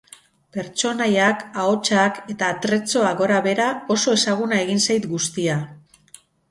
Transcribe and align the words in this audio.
Pertsonaiak, 0.55 1.43
ahotsak 1.65 2.17
eta 2.35 2.49
atrezzoa 2.55 3.13
gora-behera, 3.23 3.71
oso 3.99 4.19
ezaguna 4.21 4.63
egin 4.67 4.87
zait 4.89 5.11
guztia. 5.17 5.65